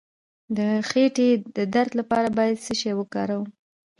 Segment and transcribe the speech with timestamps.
[0.57, 0.59] د
[0.89, 3.45] خیټې د درد لپاره باید څه شی وکاروم؟